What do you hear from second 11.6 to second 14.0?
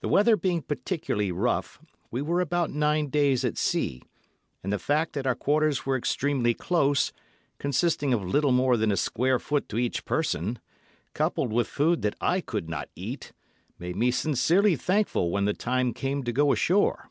food that I could not eat, made